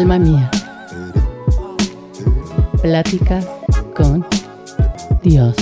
[0.00, 0.50] Alma mía.
[2.80, 3.46] Pláticas
[3.94, 4.24] con
[5.22, 5.54] Dios.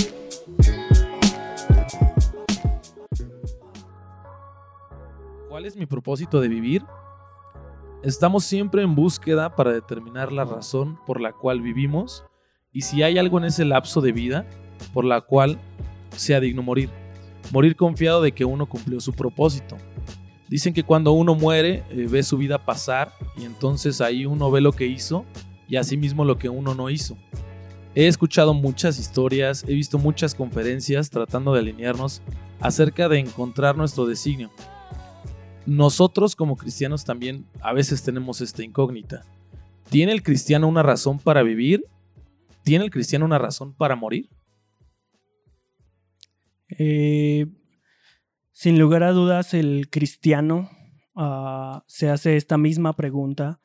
[5.49, 6.85] ¿Cuál es mi propósito de vivir?
[8.05, 12.25] Estamos siempre en búsqueda para determinar la razón por la cual vivimos
[12.73, 14.47] y si hay algo en ese lapso de vida
[14.95, 15.59] por la cual
[16.11, 16.91] sea digno morir.
[17.51, 19.77] Morir confiado de que uno cumplió su propósito.
[20.49, 24.61] Dicen que cuando uno muere eh, ve su vida pasar y entonces ahí uno ve
[24.61, 25.25] lo que hizo
[25.69, 27.17] y asimismo lo que uno no hizo.
[27.95, 32.23] He escuchado muchas historias, he visto muchas conferencias tratando de alinearnos
[32.61, 34.51] acerca de encontrar nuestro designio.
[35.67, 39.25] Nosotros como cristianos también a veces tenemos esta incógnita.
[39.91, 41.85] ¿Tiene el cristiano una razón para vivir?
[42.63, 44.29] ¿Tiene el cristiano una razón para morir?
[46.71, 47.47] Eh,
[48.59, 50.69] sin lugar a dudas, el cristiano
[51.15, 53.61] ah, se hace esta misma pregunta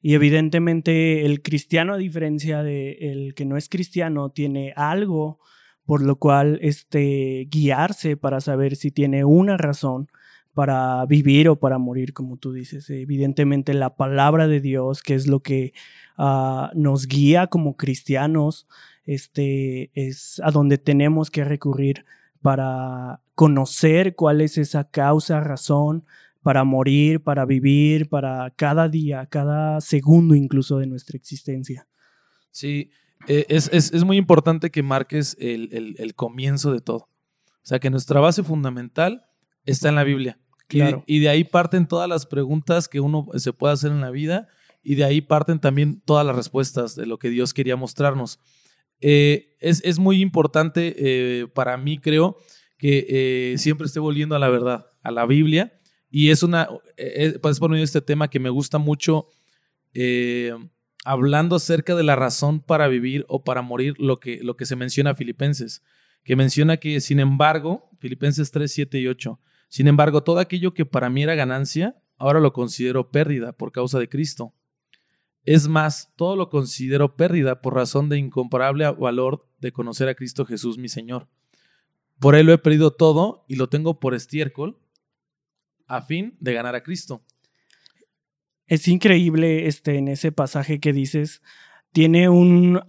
[0.00, 5.38] y evidentemente el cristiano, a diferencia del que no es cristiano, tiene algo
[5.86, 10.08] por lo cual este, guiarse para saber si tiene una razón
[10.54, 12.90] para vivir o para morir, como tú dices.
[12.90, 15.72] Evidentemente la palabra de Dios, que es lo que
[16.18, 18.66] ah, nos guía como cristianos,
[19.04, 22.04] este, es a donde tenemos que recurrir
[22.40, 26.04] para conocer cuál es esa causa, razón,
[26.42, 31.86] para morir, para vivir, para cada día, cada segundo incluso de nuestra existencia.
[32.50, 32.90] Sí,
[33.28, 37.08] eh, es, muy importante que marques el, comienzo de todo.
[37.46, 39.24] O sea, que nuestra base fundamental
[39.64, 40.38] está en la Biblia.
[40.66, 41.04] Claro.
[41.06, 44.48] Y, de ahí parten todas las preguntas que uno se puede hacer en la vida
[44.82, 48.40] y de ahí parten también todas las respuestas de lo que Dios quería mostrarnos.
[49.00, 52.36] Eh, es, muy importante eh, para mí, creo,
[52.82, 55.72] que siempre esté volviendo a la verdad, a la Biblia
[56.14, 59.28] y es una, eh, eh, pues por este tema que me gusta mucho,
[59.94, 60.52] eh,
[61.06, 64.76] hablando acerca de la razón para vivir o para morir, lo que, lo que se
[64.76, 65.82] menciona a Filipenses,
[66.22, 69.40] que menciona que, sin embargo, Filipenses 3, 7 y 8,
[69.70, 73.98] sin embargo, todo aquello que para mí era ganancia, ahora lo considero pérdida por causa
[73.98, 74.52] de Cristo.
[75.46, 80.44] Es más, todo lo considero pérdida por razón de incomparable valor de conocer a Cristo
[80.44, 81.26] Jesús mi Señor.
[82.22, 84.78] Por él lo he perdido todo y lo tengo por estiércol
[85.88, 87.24] a fin de ganar a Cristo.
[88.68, 91.42] Es increíble este, en ese pasaje que dices,
[91.90, 92.80] tiene un,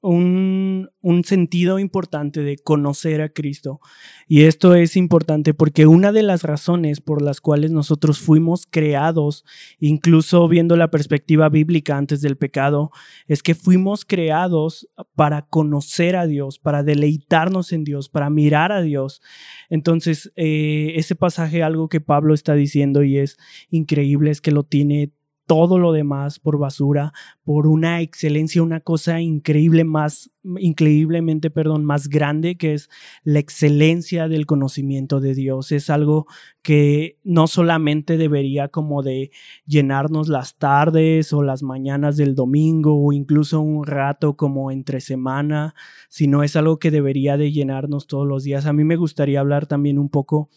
[0.00, 0.88] un,
[1.24, 3.80] sentido importante de conocer a Cristo.
[4.26, 9.44] Y esto es importante porque una de las razones por las cuales nosotros fuimos creados,
[9.80, 12.90] incluso viendo la perspectiva bíblica antes del pecado,
[13.26, 18.80] es que fuimos creados para conocer a Dios, para deleitarnos en Dios, para mirar a
[18.80, 19.20] Dios.
[19.68, 23.36] Entonces, eh, ese pasaje, algo que Pablo está diciendo y es
[23.70, 25.12] increíble, es que lo tiene
[25.48, 32.08] todo lo demás por basura, por una excelencia, una cosa increíble más, increíblemente, perdón, más
[32.08, 32.90] grande que es
[33.24, 35.72] la excelencia del conocimiento de Dios.
[35.72, 36.26] Es algo
[36.60, 39.30] que no solamente debería como de
[39.64, 45.74] llenarnos las tardes o las mañanas del domingo o incluso un rato como entre semana,
[46.10, 48.66] sino es algo que debería de llenarnos todos los días.
[48.66, 50.50] A mí me gustaría hablar también un poco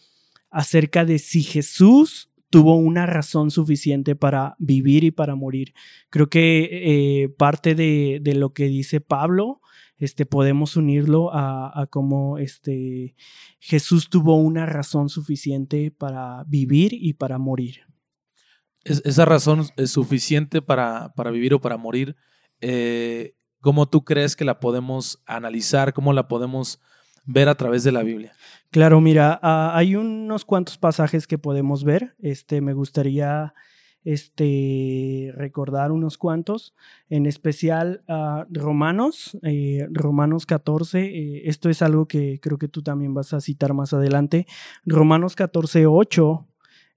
[0.50, 5.72] acerca de si Jesús tuvo una razón suficiente para vivir y para morir.
[6.10, 6.68] Creo que
[7.24, 9.62] eh, parte de, lo que dice Pablo,
[9.96, 13.14] este, podemos unirlo a, cómo este,
[13.58, 17.86] Jesús tuvo una razón suficiente para vivir y para morir.
[18.84, 22.16] esa razón es suficiente para, para, vivir o para morir.
[22.60, 25.94] Eh, ¿Cómo tú crees que la podemos analizar?
[25.94, 26.80] ¿Cómo la podemos
[27.24, 28.32] ver a través de la Biblia?
[28.70, 32.14] Claro, mira, ah, hay unos cuantos pasajes que podemos ver.
[32.20, 33.54] Este, me gustaría
[34.04, 36.74] este, recordar unos cuantos,
[37.08, 42.82] en especial uh, Romanos, eh, Romanos 14, eh, esto es algo que creo que tú
[42.82, 44.46] también vas a citar más adelante,
[44.84, 46.48] Romanos 14, 8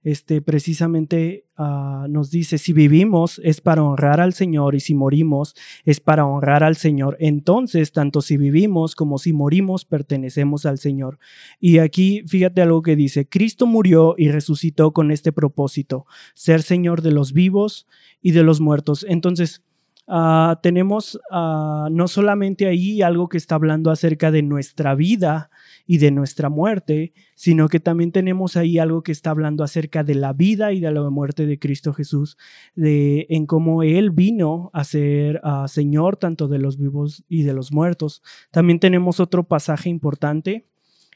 [0.06, 5.56] este, precisamente ah, nos dice, si vivimos es para honrar al Señor y si morimos
[5.84, 7.16] es para honrar al Señor.
[7.18, 11.18] Entonces, tanto si vivimos como si morimos, pertenecemos al Señor.
[11.58, 17.02] Y aquí, fíjate algo que dice, Cristo murió y resucitó con este propósito, ser Señor
[17.02, 17.88] de los vivos
[18.22, 19.04] y de los muertos.
[19.08, 19.64] Entonces,
[20.06, 25.50] ah, tenemos ah, no solamente ahí algo que está hablando acerca de nuestra vida,
[25.86, 30.16] y de nuestra muerte, sino que también tenemos ahí algo que está hablando acerca de
[30.16, 32.36] la vida y de la muerte de Cristo Jesús,
[32.74, 37.54] de en cómo Él vino a ser ah, Señor tanto de los vivos y de
[37.54, 38.22] los muertos.
[38.50, 40.66] También tenemos otro pasaje importante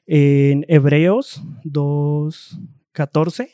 [0.07, 3.51] en Hebreos 2.14.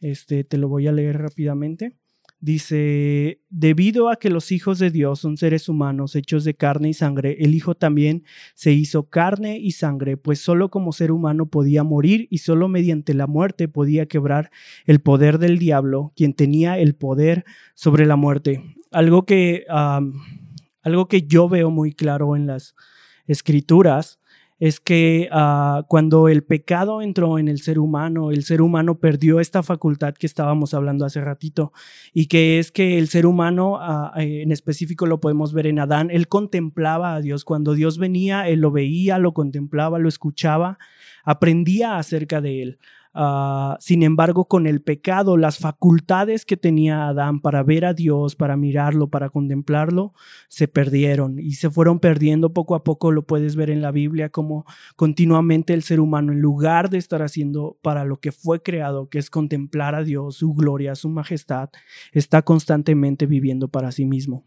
[0.00, 1.96] Este, te lo voy a leer rápidamente.
[2.44, 6.92] Dice, debido a que los hijos de Dios son seres humanos hechos de carne y
[6.92, 8.24] sangre, el Hijo también
[8.54, 13.14] se hizo carne y sangre, pues solo como ser humano podía morir y solo mediante
[13.14, 14.50] la muerte podía quebrar
[14.84, 18.62] el poder del diablo, quien tenía el poder sobre la muerte.
[18.90, 19.64] Algo que,
[20.82, 22.74] algo que yo veo muy claro en las
[23.26, 24.20] escrituras
[24.58, 29.40] es que ah, cuando el pecado entró en el ser humano, el ser humano perdió
[29.40, 31.72] esta facultad que estábamos hablando hace ratito,
[32.12, 35.78] y que es que el ser humano, ah, eh, en específico lo podemos ver en
[35.78, 37.44] Adán, él contemplaba a Dios.
[37.44, 40.78] Cuando Dios venía, él lo veía, lo contemplaba, lo escuchaba,
[41.24, 42.78] aprendía acerca de él.
[43.16, 48.34] Ah, sin embargo, con el pecado, las facultades que tenía Adán para ver a Dios,
[48.34, 50.14] para mirarlo, para contemplarlo,
[50.48, 53.12] se perdieron y se fueron perdiendo poco a poco.
[53.12, 54.66] Lo puedes ver en la Biblia como
[54.96, 59.18] continuamente el ser humano, en lugar de estar haciendo para lo que fue creado, que
[59.20, 61.70] es contemplar a Dios, su gloria, su majestad,
[62.12, 64.44] está constantemente viviendo para sí mismo.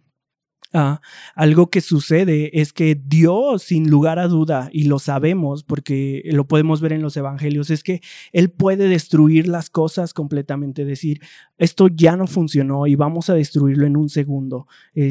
[0.74, 1.00] Ah,
[1.34, 6.46] algo que sucede es que Dios, sin lugar a duda, y lo sabemos porque lo
[6.46, 8.02] podemos ver en los evangelios, es que
[8.34, 11.22] Él puede destruir las cosas completamente, decir,
[11.58, 14.68] esto ya no funcionó y vamos a destruirlo en un segundo.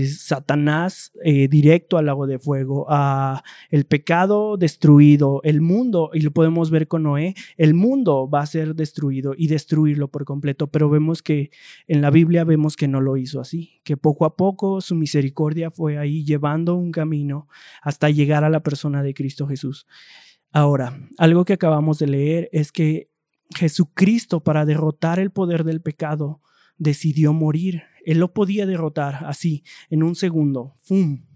[0.06, 2.86] Satanás eh, directo al lago de fuego,
[3.70, 8.46] el pecado destruido, el mundo, y lo podemos ver con Noé, el mundo va a
[8.46, 11.50] ser destruido y destruirlo por completo, pero vemos que
[11.88, 15.35] en la Biblia vemos que no lo hizo así, que poco a poco su misericordia
[15.70, 17.48] fue ahí llevando un camino
[17.82, 19.86] hasta llegar a la persona de Cristo Jesús.
[20.52, 23.10] Ahora, algo que acabamos de leer es que
[23.54, 26.40] Jesucristo para derrotar el poder del pecado
[26.78, 27.82] decidió morir.
[28.04, 30.74] Él lo podía derrotar así, en un segundo.
[30.82, 31.26] ¡Fum!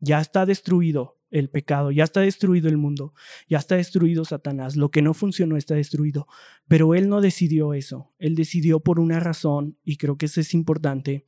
[0.00, 3.12] Ya está destruido el pecado, ya está destruido el mundo,
[3.48, 4.76] ya está destruido Satanás.
[4.76, 6.26] Lo que no funcionó está destruido.
[6.68, 8.12] Pero Él no decidió eso.
[8.18, 11.26] Él decidió por una razón, y creo que eso es importante,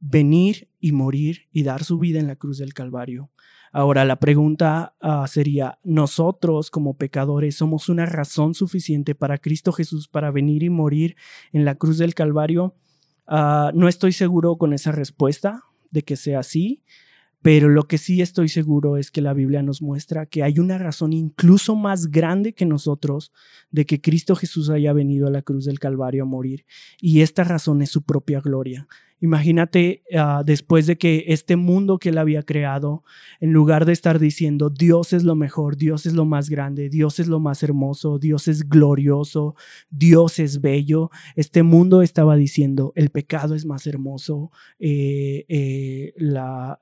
[0.00, 3.30] venir y morir y dar su vida en la cruz del Calvario.
[3.72, 10.08] Ahora, la pregunta ah, sería, ¿nosotros como pecadores somos una razón suficiente para Cristo Jesús
[10.08, 11.16] para venir y morir
[11.52, 12.74] en la cruz del Calvario?
[13.26, 16.84] Ah, no estoy seguro con esa respuesta de que sea así,
[17.42, 20.78] pero lo que sí estoy seguro es que la Biblia nos muestra que hay una
[20.78, 23.32] razón incluso más grande que nosotros
[23.70, 26.66] de que Cristo Jesús haya venido a la cruz del Calvario a morir.
[27.00, 28.88] Y esta razón es su propia gloria.
[29.18, 33.02] Imagínate ah, después de que este mundo que él había creado,
[33.40, 37.18] en lugar de estar diciendo Dios es lo mejor, Dios es lo más grande, Dios
[37.18, 39.54] es lo más hermoso, Dios es glorioso,
[39.88, 46.12] Dios es bello, este mundo estaba diciendo el pecado es más hermoso, eh, eh,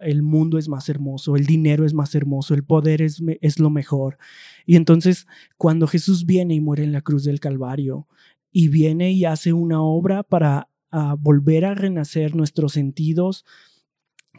[0.00, 3.70] el mundo es más hermoso, el dinero es más hermoso, el poder es, es lo
[3.70, 4.18] mejor.
[4.66, 8.08] Y entonces cuando Jesús viene y muere en la cruz del Calvario,
[8.56, 13.44] y viene y hace una obra para a volver a renacer nuestros sentidos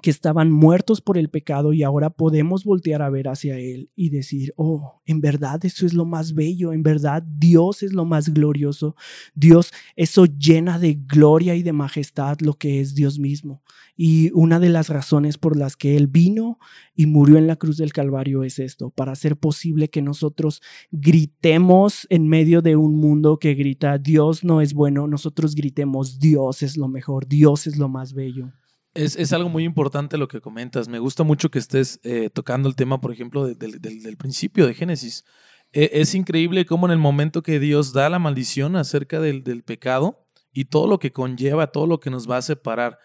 [0.06, 4.12] que estaban muertos por el pecado y ahora podemos voltear a ver hacia Él y
[4.12, 8.32] decir, oh, en verdad eso es lo más bello, en verdad Dios es lo más
[8.32, 8.96] glorioso,
[9.34, 13.64] Dios, eso llena de gloria y de majestad lo que es Dios mismo.
[13.98, 16.60] Y una de las razones por las que Él vino
[16.94, 20.62] y murió en la cruz del Calvario es esto, para hacer posible que nosotros
[20.92, 26.62] gritemos en medio de un mundo que grita, Dios no es bueno, nosotros gritemos, Dios
[26.62, 28.52] es lo mejor, Dios es lo más bello.
[28.96, 30.88] Es, algo muy importante lo que comentas.
[30.88, 35.26] Me gusta mucho que estés eh, tocando el tema, por ejemplo, del principio de Génesis.
[35.74, 40.26] E, es increíble cómo en el momento que Dios da la maldición acerca del, pecado
[40.54, 42.98] y todo lo que conlleva, todo lo que nos va a separar,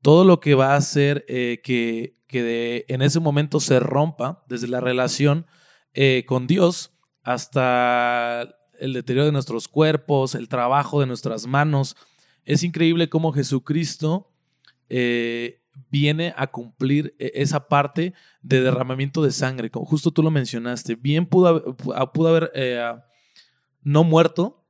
[0.00, 4.68] todo lo que va a hacer eh, que, que en ese momento se rompa desde
[4.68, 5.46] la relación
[5.92, 6.92] eh, con Dios
[7.24, 11.96] hasta el deterioro de nuestros cuerpos, el trabajo de nuestras manos.
[12.44, 14.31] Es increíble cómo Jesucristo
[14.94, 20.30] eh, viene a cumplir e, esa parte de derramamiento de sangre, como justo tú lo
[20.30, 20.96] mencionaste.
[20.96, 21.74] Bien pudo,
[22.26, 22.92] haber eh,
[23.82, 24.66] no muerto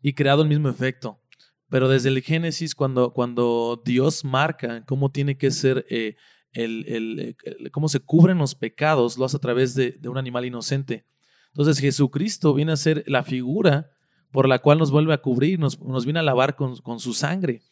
[0.00, 1.20] y creado el mismo efecto.
[1.68, 6.14] Pero desde el Génesis, cuando, cuando Dios marca cómo tiene que ser, eh,
[6.52, 7.36] el,
[7.72, 11.06] cómo se cubren los pecados, lo hace a través de, un animal inocente.
[11.48, 13.90] Entonces Jesucristo viene a ser la figura
[14.30, 17.14] por la cual nos vuelve a cubrir, nos, nos viene a lavar con, con su
[17.14, 17.62] sangre.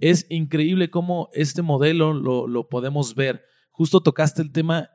[0.00, 3.44] Es increíble cómo este modelo lo, podemos ver.
[3.70, 4.90] Justo tocaste el tema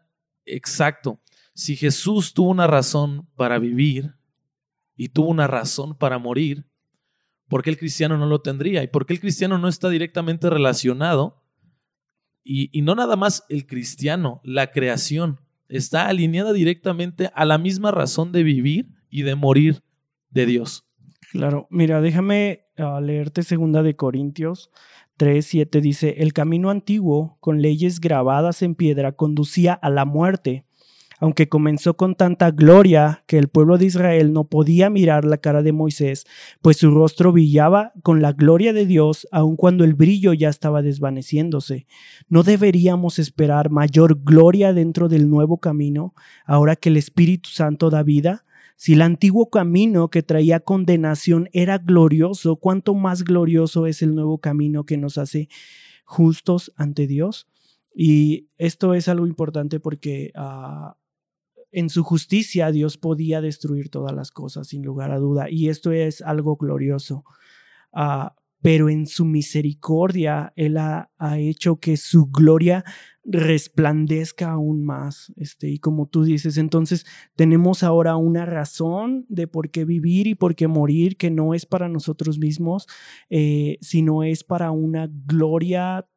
[0.46, 1.22] exacto.
[1.54, 4.16] Si Jesús tuvo una razón para vivir
[4.96, 6.68] y tuvo una razón para morir,
[7.48, 8.84] ¿por qué el cristiano no lo tendría?
[8.84, 11.44] ¿Y por qué el cristiano no está directamente relacionado?
[12.44, 17.92] Y, y, no nada más el cristiano, la creación está alineada directamente a la misma
[17.92, 19.84] razón de vivir y de morir
[20.30, 20.85] de Dios.
[21.36, 24.72] Claro, mira, déjame ah, leerte segunda de Corintios
[25.18, 30.66] 3.7 dice, el camino antiguo, con leyes grabadas en piedra, conducía a la muerte
[31.20, 35.62] aunque comenzó con tanta gloria que el pueblo de Israel no podía mirar la cara
[35.62, 36.26] de Moisés,
[36.62, 40.82] pues su rostro brillaba con la gloria de Dios, aun cuando el brillo ya estaba
[40.82, 41.88] desvaneciéndose.
[42.28, 46.14] ¿No deberíamos esperar mayor gloria dentro del nuevo camino,
[46.46, 48.46] ahora que el Espíritu Santo da vida?
[48.76, 54.40] Si el antiguo camino que traía condenación era glorioso, ¿cuánto más glorioso es el nuevo
[54.40, 55.48] camino que nos hace
[56.04, 57.48] justos ante Dios?
[57.94, 60.98] Y esto es algo importante porque ah,
[61.72, 65.50] en su justicia Dios podía destruir todas las cosas sin lugar a duda.
[65.50, 67.24] Y esto es algo glorioso.
[67.94, 71.08] Ah, pero en su misericordia Él ha,
[71.38, 72.84] hecho que su gloria
[73.24, 75.32] resplandezca aún más.
[75.36, 77.06] Este, y como tú dices, entonces
[77.36, 81.68] tenemos ahora una razón de por qué vivir y por qué morir, que no es
[81.68, 82.88] para nosotros mismos,
[83.30, 86.08] eh, sino es para una gloria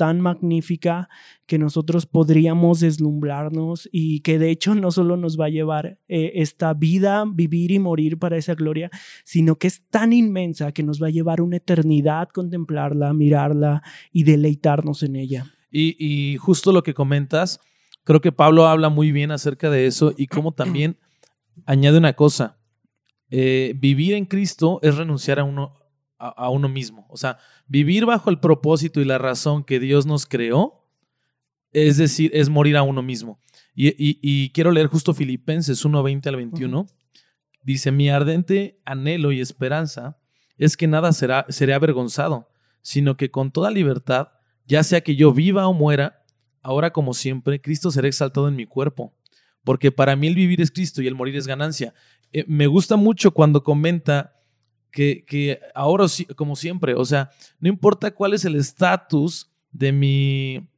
[0.00, 1.10] tan magnífica
[1.44, 6.32] que nosotros podríamos deslumbrarnos y que de hecho no solo nos va a llevar eh,
[6.36, 8.90] esta vida, vivir y morir para esa gloria,
[9.24, 14.24] sino que es tan inmensa que nos va a llevar una eternidad contemplarla, mirarla y
[14.24, 15.52] deleitarnos en ella.
[15.70, 17.60] Y, justo lo que comentas,
[18.02, 20.96] creo que Pablo habla muy bien acerca de eso y cómo también
[21.66, 22.56] añade una cosa.
[23.28, 25.72] Eh, vivir en Cristo es renunciar a uno,
[26.20, 27.06] a, uno mismo.
[27.08, 30.86] O sea, vivir bajo el propósito y la razón que Dios nos creó,
[31.72, 33.40] es decir, es morir a uno mismo.
[33.74, 36.86] Y, quiero leer justo Filipenses 1.20 al 21.
[37.62, 40.18] Dice, mi ardente anhelo y esperanza
[40.58, 42.50] es que nada será, seré avergonzado,
[42.82, 44.28] sino que con toda libertad,
[44.66, 46.22] ya sea que yo viva o muera,
[46.62, 49.14] ahora como siempre, Cristo será exaltado en mi cuerpo.
[49.64, 51.94] Porque para mí el vivir es Cristo y el morir es ganancia.
[52.32, 54.39] Eh, me gusta mucho cuando comenta
[54.90, 56.06] que, ahora,
[56.36, 60.68] como siempre, o sea, no importa cuál es el estatus de mi,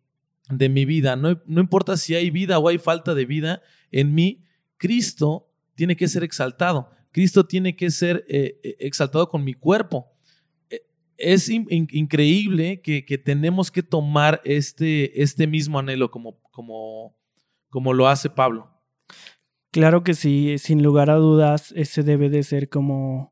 [0.48, 4.14] de mi vida, no, no importa si hay vida o hay falta de vida en
[4.14, 4.42] mí,
[4.76, 6.90] Cristo tiene que ser exaltado.
[7.12, 10.10] Cristo tiene que ser eh, eh, exaltado con mi cuerpo.
[10.70, 10.82] Eh,
[11.18, 17.14] es increíble que, tenemos que tomar este, este mismo anhelo como, como,
[17.68, 18.70] como lo hace Pablo.
[19.70, 23.31] Claro que sí, sin lugar a dudas, ese debe de ser como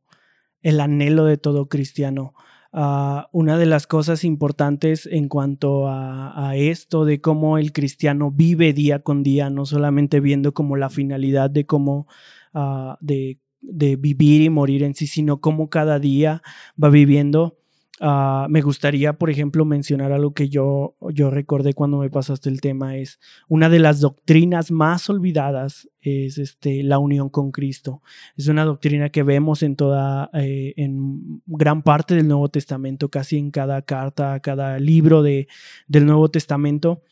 [0.63, 2.35] el anhelo de todo cristiano.
[2.73, 8.73] Ah, una de las cosas importantes en cuanto a, esto de cómo el cristiano vive
[8.73, 12.07] día con día, no solamente viendo como la finalidad de cómo
[12.55, 16.43] ah, de, de, vivir y morir en sí, sino cómo cada día
[16.83, 17.60] va viviendo.
[18.03, 22.63] Ah, me gustaría, por ejemplo, mencionar algo que yo, yo recordé cuando me pasaste el
[22.63, 28.03] tema, es una de las doctrinas más olvidadas es este, la unión con Cristo.
[28.37, 33.37] Es una doctrina que vemos en toda, eh, en gran parte del Nuevo Testamento, casi
[33.37, 35.47] en cada carta, cada libro de,
[35.87, 37.03] del Nuevo Testamento.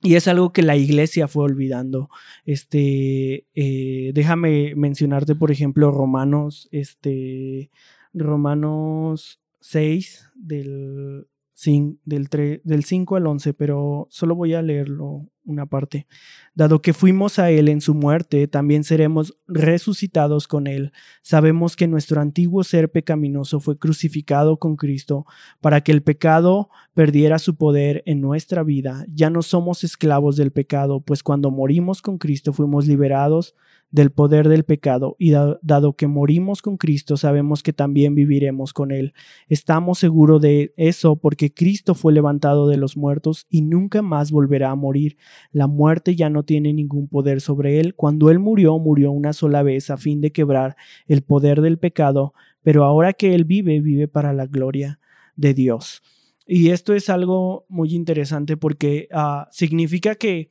[0.00, 2.08] Y es algo que la iglesia fue olvidando.
[2.46, 7.70] Este, eh, déjame mencionarte, por ejemplo, Romanos, este,
[8.14, 11.26] Romanos 6 del,
[12.04, 12.28] del,
[12.62, 16.06] del 5 al 11, pero solo voy a leerlo una parte.
[16.54, 20.92] Dado que fuimos a Él en su muerte, también seremos resucitados con Él.
[21.22, 25.26] Sabemos que nuestro antiguo ser pecaminoso fue crucificado con Cristo
[25.60, 29.04] para que el pecado perdiera su poder en nuestra vida.
[29.12, 33.54] Ya no somos esclavos del pecado, pues cuando morimos con Cristo fuimos liberados
[33.92, 38.90] del poder del pecado, y dado que morimos con Cristo, sabemos que también viviremos con
[38.90, 39.12] Él.
[39.48, 44.70] Estamos seguros de eso porque Cristo fue levantado de los muertos y nunca más volverá
[44.70, 45.18] a morir.
[45.52, 47.94] La muerte ya no tiene ningún poder sobre Él.
[47.94, 52.34] Cuando Él murió, murió una sola vez a fin de quebrar el poder del pecado,
[52.62, 55.00] pero ahora que Él vive, vive para la gloria
[55.36, 56.02] de Dios.
[56.46, 60.50] Y esto es algo muy interesante porque ah, significa que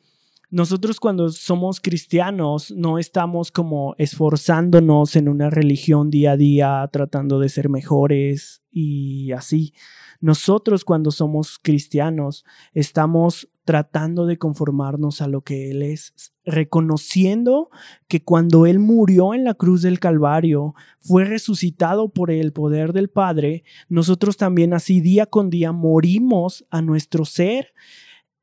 [0.52, 7.40] nosotros cuando somos cristianos no estamos como esforzándonos en una religión día a día, tratando
[7.40, 9.74] de ser mejores y así.
[10.20, 12.44] Nosotros cuando somos cristianos
[12.74, 17.70] estamos tratando de conformarnos a lo que Él es, reconociendo
[18.10, 23.10] que cuando Él murió en la cruz del Calvario, fue resucitado por el poder del
[23.10, 27.74] Padre, nosotros también así día con día morimos a nuestro ser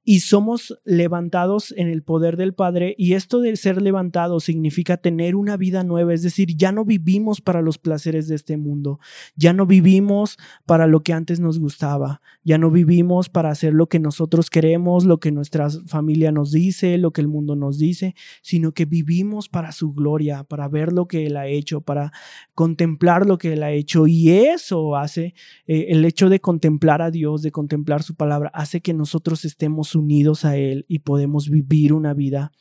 [0.09, 5.37] y somos levantados en el poder del Padre y esto de ser levantado significa tener
[5.37, 9.01] una vida nueva, es decir, ya no vivimos para los placeres de este mundo,
[9.37, 13.91] ya no vivimos para lo que antes nos gustaba, ya no vivimos para hacer lo
[13.91, 18.15] que nosotros queremos, lo que nuestra familia nos dice, lo que el mundo nos dice,
[18.41, 22.13] sino que vivimos para su gloria, para ver lo que Él ha hecho, para
[22.55, 25.35] contemplar lo que Él ha hecho y eso hace,
[25.67, 29.98] eh, el hecho de contemplar a Dios, de contemplar su palabra, hace que nosotros estemos
[29.99, 32.53] unidos a Él y podemos vivir una vida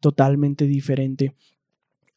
[0.00, 1.34] totalmente diferente.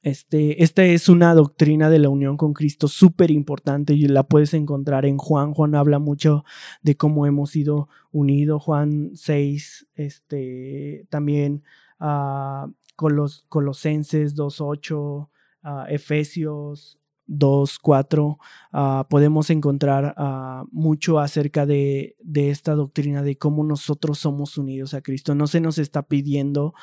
[0.01, 4.53] Este, esta es una doctrina de la unión con Cristo súper importante y la puedes
[4.53, 5.51] encontrar en Juan.
[5.51, 6.43] Juan habla mucho
[6.83, 8.61] de cómo hemos sido unidos.
[8.61, 11.63] Juan 6, este, también
[11.99, 15.29] uh, Colos, Colosenses 2.8,
[15.63, 18.37] uh, Efesios 2, 4,
[18.73, 24.93] ah, podemos encontrar ah, mucho acerca de, de, esta doctrina de cómo nosotros somos unidos
[24.93, 25.35] a Cristo.
[25.35, 26.73] No se nos está pidiendo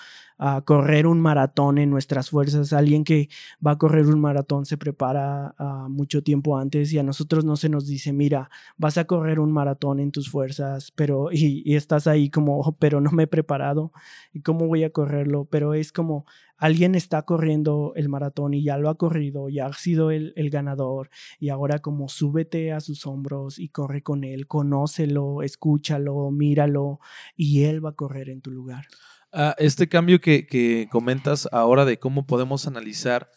[0.44, 2.72] a correr un maratón en nuestras fuerzas.
[2.72, 3.28] Alguien que
[3.64, 7.56] va a correr un maratón se prepara uh, mucho tiempo antes y a nosotros no
[7.56, 11.76] se nos dice, mira, vas a correr un maratón en tus fuerzas, pero y, y
[11.76, 13.92] estás ahí como, oh, pero no me he preparado
[14.32, 16.26] y cómo voy a correrlo, pero es como
[16.62, 20.48] alguien está corriendo el maratón y ya lo ha corrido, ya ha sido el, el
[20.48, 27.00] ganador y ahora como súbete a sus hombros y corre con él, conócelo, escúchalo, míralo
[27.36, 28.86] y él va a correr en tu lugar.
[29.32, 33.28] Ah, este cambio que, comentas ahora de cómo podemos analizar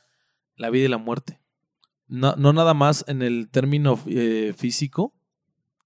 [0.55, 1.39] la vida y la muerte.
[2.08, 5.15] No, nada más en el término eh, físico,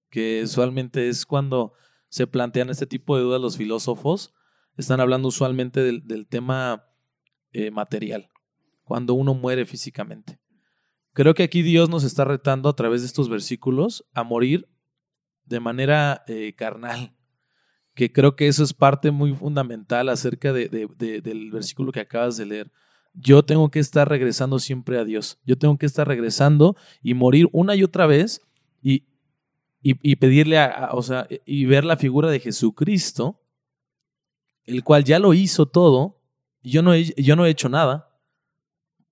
[0.10, 1.72] que usualmente es cuando
[2.10, 4.34] se plantean este tipo de dudas los filósofos,
[4.78, 6.89] están hablando usualmente del, tema
[7.54, 8.30] eh, material,
[8.84, 10.40] cuando uno muere físicamente.
[11.14, 14.70] Creo que aquí Dios nos está retando a través de estos versículos a morir
[15.46, 17.16] de manera eh, carnal,
[17.96, 22.46] que creo que eso es parte muy fundamental acerca de, del versículo que acabas de
[22.46, 22.72] leer.
[23.14, 25.40] Yo tengo que estar regresando siempre a Dios.
[25.44, 28.42] Yo tengo que estar regresando y morir una y otra vez
[28.82, 29.06] y,
[29.82, 33.42] y, pedirle, a, o sea, y ver la figura de Jesucristo,
[34.66, 36.19] el cual ya lo hizo todo y
[36.62, 38.10] yo no he, yo no he hecho nada.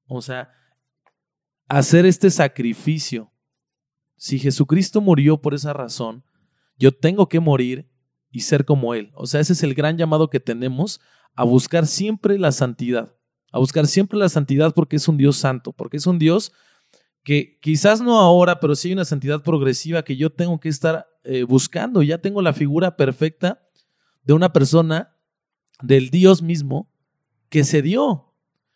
[0.07, 0.51] O sea,
[1.67, 3.31] hacer este sacrificio.
[4.15, 6.23] Si Jesucristo murió por esa razón,
[6.77, 7.89] yo tengo que morir
[8.31, 9.11] y ser como Él.
[9.13, 10.99] O sea, ese es el gran llamado que tenemos
[11.35, 13.15] a buscar siempre la santidad,
[13.51, 16.51] a buscar siempre la santidad porque es un Dios santo, porque es un Dios
[17.23, 21.07] que quizás no ahora, pero sí hay una santidad progresiva que yo tengo que estar
[21.23, 22.01] eh, buscando.
[22.01, 23.61] Ya tengo la figura perfecta
[24.23, 25.13] de una persona,
[25.81, 26.89] del Dios mismo,
[27.49, 28.33] que se dio.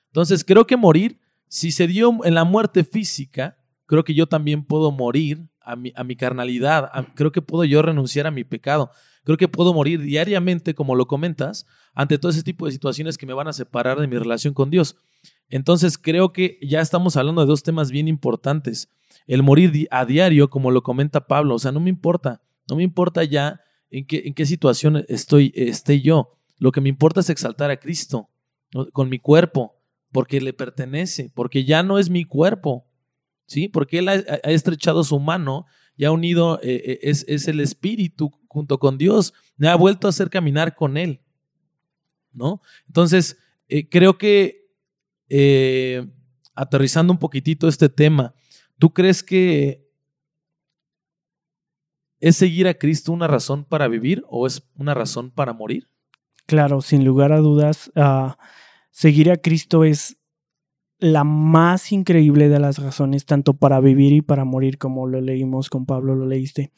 [0.08, 4.64] Entonces, creo que morir, si se dio en la muerte física, creo que yo también
[4.64, 8.92] puedo morir a mi, a mi carnalidad, creo que puedo yo renunciar a mi pecado.
[9.24, 13.28] Creo que puedo morir diariamente, como lo comentas, ante todo ese tipo de situaciones que
[13.28, 14.96] me van a separar de mi relación con Dios.
[15.50, 18.90] Entonces creo que ya estamos hablando de dos temas bien importantes.
[19.28, 22.84] El morir a diario, como lo comenta Pablo, o sea, no me importa, no me
[22.84, 26.38] importa ya en qué, en qué situación estoy, esté yo.
[26.58, 28.31] Lo que me importa es exaltar a Cristo
[28.94, 29.76] con mi cuerpo,
[30.12, 32.86] porque le pertenece, porque ya no es mi cuerpo,
[33.46, 33.68] ¿sí?
[33.68, 38.32] Porque Él ha, estrechado su mano y ha unido, eh, eh, es, es el espíritu
[38.48, 41.22] junto con Dios, me ha vuelto a hacer caminar con Él.
[42.34, 42.62] ¿No?
[42.88, 44.62] Entonces, eh, creo que
[46.56, 48.34] aterrizando un poquitito este tema,
[48.78, 49.90] ¿tú crees que
[52.20, 55.90] es seguir a Cristo una razón para vivir o es una razón para morir?
[56.52, 58.38] Claro, sin lugar a dudas, ah,
[58.92, 60.18] seguir a Cristo es
[61.00, 65.70] la más increíble de las razones, tanto para vivir y para morir, como lo leímos
[65.70, 66.74] con Pablo, lo leíste.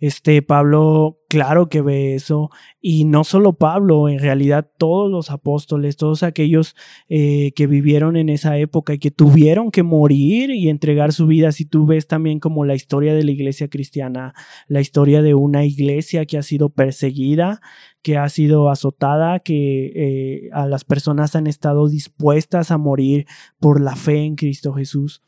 [0.00, 5.96] Este Pablo, claro que ve eso, y no solo Pablo, en realidad todos los apóstoles,
[5.96, 6.76] todos aquellos
[7.08, 11.50] eh, que vivieron en esa época y que tuvieron que morir y entregar su vida.
[11.50, 14.34] Si tú ves también como la historia de la iglesia cristiana,
[14.68, 17.60] la historia de una iglesia que ha sido perseguida,
[18.00, 23.26] que ha sido azotada, que eh, a las personas han estado dispuestas a morir
[23.58, 25.24] por la fe en Cristo Jesús.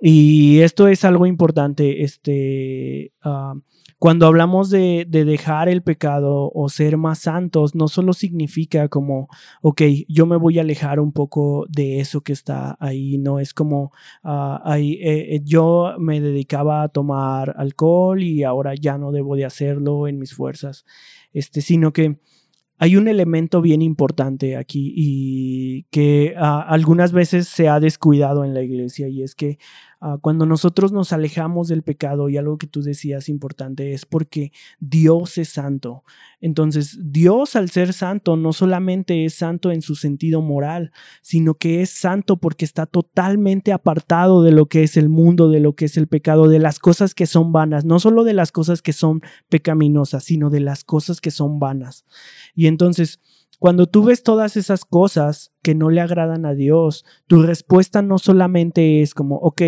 [0.00, 3.54] Y esto es algo importante, este, ah,
[3.98, 9.28] cuando hablamos de, dejar el pecado o ser más santos, no solo significa como,
[9.62, 13.54] ok, yo me voy a alejar un poco de eso que está ahí, no es
[13.54, 19.12] como, ah, ahí, eh, eh, yo me dedicaba a tomar alcohol y ahora ya no
[19.12, 20.84] debo de hacerlo en mis fuerzas,
[21.32, 22.18] este, sino que
[22.78, 28.54] hay un elemento bien importante aquí y que ah, algunas veces se ha descuidado en
[28.54, 29.58] la iglesia y es que
[29.98, 34.52] Ah, cuando nosotros nos alejamos del pecado, y algo que tú decías importante, es porque
[34.78, 36.04] Dios es santo.
[36.40, 41.80] Entonces, Dios al ser santo no solamente es santo en su sentido moral, sino que
[41.80, 45.86] es santo porque está totalmente apartado de lo que es el mundo, de lo que
[45.86, 48.92] es el pecado, de las cosas que son vanas, no solo de las cosas que
[48.92, 52.04] son pecaminosas, sino de las cosas que son vanas.
[52.54, 53.20] Y entonces,
[53.58, 58.18] cuando tú ves todas esas cosas que no le agradan a Dios, tu respuesta no
[58.18, 59.62] solamente es como, ok,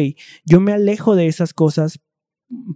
[0.44, 2.00] yo me alejo de esas cosas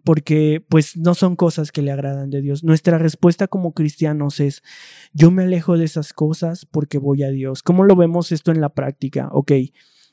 [0.05, 2.63] porque pues no son cosas que le agradan de Dios.
[2.63, 4.63] Nuestra respuesta como cristianos es,
[5.13, 7.63] yo me alejo de esas cosas porque voy a Dios.
[7.63, 9.29] ¿Cómo lo vemos esto en la práctica?
[9.33, 9.53] Ok,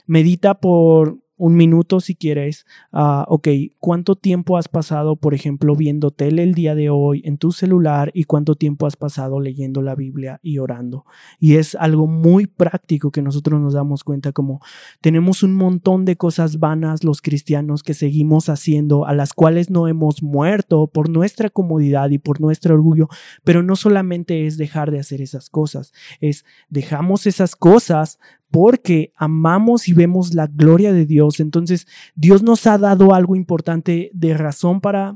[0.05, 2.65] medita por un minuto si quieres.
[2.91, 3.47] Uh, ok,
[3.79, 8.11] ¿cuánto tiempo has pasado, por ejemplo, viendo tele el día de hoy en tu celular
[8.13, 11.05] y cuánto tiempo has pasado leyendo la Biblia y orando?
[11.39, 14.61] Y es algo muy práctico que nosotros nos damos cuenta como
[15.01, 19.87] tenemos un montón de cosas vanas los cristianos que seguimos haciendo, a las cuales no
[19.87, 23.07] hemos muerto por nuestra comodidad y por nuestro orgullo,
[23.45, 28.19] pero no solamente es dejar de hacer esas cosas, es dejamos esas cosas
[28.51, 31.39] porque amamos y vemos la gloria de Dios.
[31.39, 35.15] Entonces, Dios nos ha dado algo importante de razón para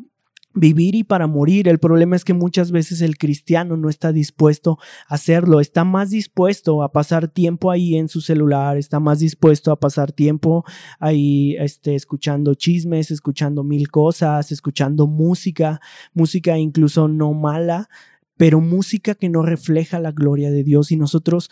[0.53, 1.67] vivir y para morir.
[1.67, 6.11] El problema es que muchas veces el cristiano no está dispuesto a hacerlo, está más
[6.11, 10.63] dispuesto a pasar tiempo ahí en su celular, está más dispuesto a pasar tiempo
[10.99, 15.81] ahí este, escuchando chismes, escuchando mil cosas, escuchando música,
[16.13, 17.89] música incluso no mala,
[18.37, 21.49] pero música que no refleja la gloria de Dios y nosotros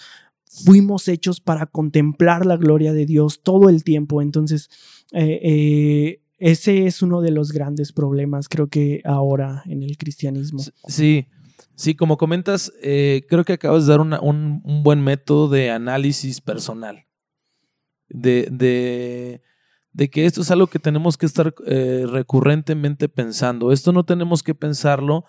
[0.52, 4.22] fuimos hechos para contemplar la gloria de Dios todo el tiempo.
[4.22, 4.70] Entonces,
[5.12, 10.62] eh, eh, ese es uno de los grandes problemas, creo que ahora en el cristianismo.
[10.88, 11.28] Sí,
[11.76, 17.06] sí, como comentas, eh, creo que acabas de dar un, buen método de análisis personal.
[18.10, 18.50] De,
[19.94, 23.72] de, que esto es algo que tenemos que estar recurrentemente pensando.
[23.72, 25.24] Esto no tenemos que pensarlo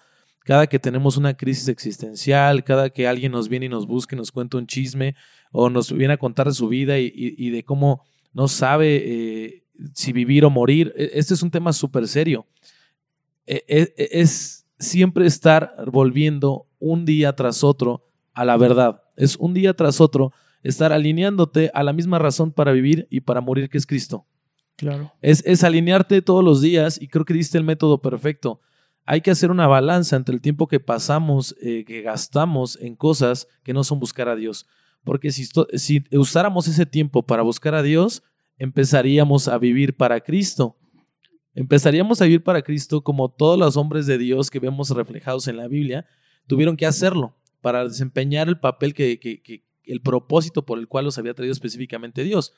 [0.45, 4.19] cada que tenemos una crisis existencial, cada que alguien nos viene y nos busca y
[4.19, 5.15] nos cuenta un chisme
[5.53, 8.03] o nos viene a contar de su vida y, de cómo
[8.33, 12.47] no sabe eh, si vivir o morir, e, este es un tema súper serio.
[13.47, 19.03] E, e, es siempre estar volviendo un día tras otro a la verdad.
[19.17, 23.41] Es un día tras otro estar alineándote a la misma razón para vivir y para
[23.41, 24.27] morir que es Cristo.
[24.77, 25.13] Claro.
[25.21, 28.61] Es, es alinearte todos los días y creo que diste el método perfecto
[29.05, 33.49] hay que hacer una balanza entre el tiempo que pasamos, eh, que gastamos en cosas
[33.63, 34.67] que no son buscar a Dios.
[35.05, 38.23] Porque si, si usáramos ese tiempo para buscar a Dios,
[38.59, 40.77] empezaríamos a vivir para Cristo.
[41.55, 45.57] Empezaríamos a vivir para Cristo como todos los hombres de Dios que vemos reflejados en
[45.57, 46.07] la Biblia
[46.47, 51.19] tuvieron que hacerlo para desempeñar el papel que, que el propósito por el cual los
[51.19, 52.55] había traído específicamente Dios.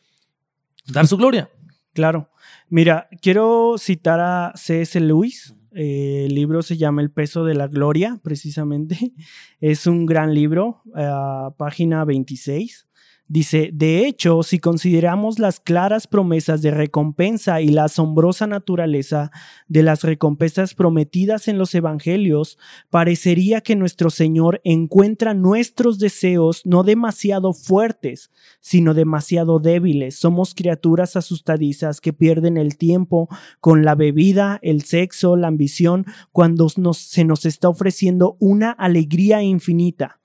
[0.86, 1.50] Dar su gloria.
[1.92, 2.30] Claro.
[2.68, 4.98] Mira, quiero citar a C.S.
[5.00, 9.12] Lewis, eh, el libro se llama El peso de la gloria, precisamente.
[9.60, 11.10] Es un gran libro, eh,
[11.56, 12.88] página 26.
[13.26, 19.30] Dice, de hecho, si consideramos las claras promesas de recompensa y la asombrosa naturaleza
[19.66, 22.58] de las recompensas prometidas en los evangelios,
[22.90, 30.16] parecería que nuestro Señor encuentra nuestros deseos no demasiado fuertes, sino demasiado débiles.
[30.16, 36.68] Somos criaturas asustadizas que pierden el tiempo con la bebida, el sexo, la ambición, cuando
[36.68, 40.20] se nos está ofreciendo una alegría infinita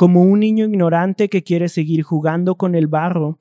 [0.00, 3.38] como un niño ignorante que quiere seguir jugando con el barro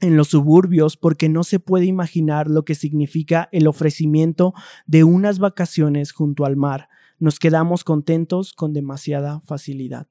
[0.00, 4.54] en los suburbios porque no se puede imaginar lo que significa el ofrecimiento
[4.86, 6.88] de unas vacaciones junto al mar.
[7.18, 10.06] Nos quedamos contentos con demasiada facilidad.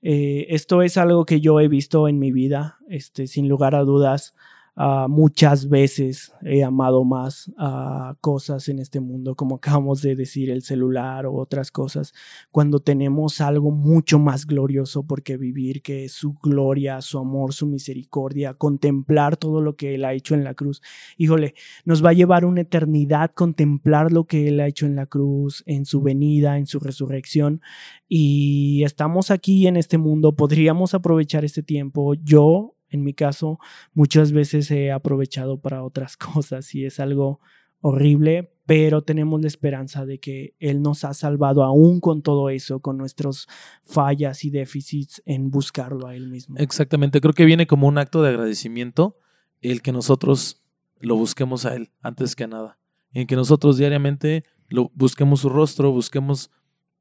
[0.00, 3.82] Eh, esto es algo que yo he visto en mi vida, este, sin lugar a
[3.82, 4.34] dudas.
[4.78, 10.50] Ah, muchas veces he amado más a cosas en este mundo, como acabamos de decir,
[10.50, 12.12] el celular o otras cosas,
[12.50, 17.54] cuando tenemos algo mucho más glorioso por qué vivir, que es su gloria, su amor,
[17.54, 20.82] su misericordia, contemplar todo lo que Él ha hecho en la cruz.
[21.16, 21.54] Híjole,
[21.86, 25.62] nos va a llevar una eternidad contemplar lo que Él ha hecho en la cruz,
[25.64, 27.62] en su venida, en su resurrección.
[28.08, 32.12] Y estamos aquí en este mundo, podríamos aprovechar este tiempo.
[32.12, 33.58] Yo en mi caso,
[33.94, 37.40] muchas veces he aprovechado para otras cosas y es algo
[37.80, 42.80] horrible, pero tenemos la esperanza de que Él nos ha salvado aún con todo eso,
[42.80, 43.46] con nuestros
[43.84, 46.56] fallas y déficits en buscarlo a Él mismo.
[46.58, 49.18] Exactamente, creo que viene como un acto de agradecimiento
[49.60, 50.62] el que nosotros
[50.98, 52.78] lo busquemos a Él antes que nada,
[53.12, 56.50] en que nosotros diariamente lo busquemos su rostro, busquemos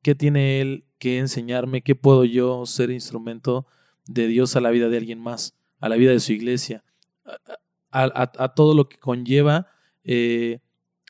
[0.02, 3.66] qué tiene Él que enseñarme, qué puedo yo ser instrumento
[4.08, 6.84] de Dios a la vida de alguien más a la vida de su iglesia,
[7.92, 9.68] a, todo lo que conlleva
[10.04, 10.60] eh,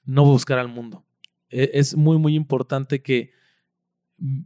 [0.05, 1.05] no buscar al mundo.
[1.49, 3.31] E, es muy, muy importante que,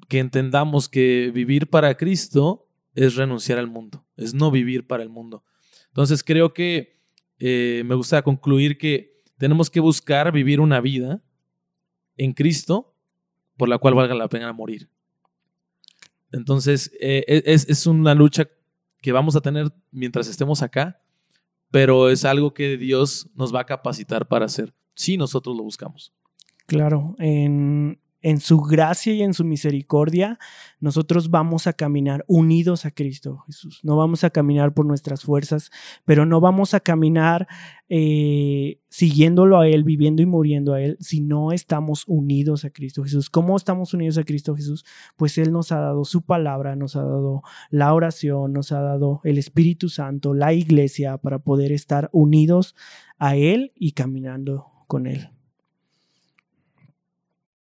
[0.07, 5.09] que entendamos que vivir para Cristo es renunciar al mundo, es no vivir para el
[5.09, 5.43] mundo.
[5.87, 6.99] Entonces creo que
[7.39, 11.23] eh, me gusta concluir que tenemos que buscar vivir una vida
[12.17, 12.95] en Cristo
[13.57, 14.89] por la cual valga la pena morir.
[16.31, 18.47] Entonces, eh, e, es, es, una lucha
[19.01, 21.01] que vamos a tener mientras estemos acá,
[21.71, 26.13] pero es algo que Dios nos va a capacitar para hacer si nosotros lo buscamos.
[26.65, 30.39] Claro, en, en su gracia y en su misericordia,
[30.79, 33.79] nosotros vamos a caminar unidos a Cristo Jesús.
[33.83, 35.71] No vamos a caminar por nuestras fuerzas,
[36.05, 37.47] pero no vamos a caminar
[37.87, 43.03] eh, siguiéndolo a Él, viviendo y muriendo a Él, si no estamos unidos a Cristo
[43.03, 43.29] Jesús.
[43.29, 44.85] ¿Cómo estamos unidos a Cristo Jesús?
[45.15, 49.21] Pues Él nos ha dado su palabra, nos ha dado la oración, nos ha dado
[49.23, 52.75] el Espíritu Santo, la iglesia, para poder estar unidos
[53.17, 55.38] a Él y caminando con Él.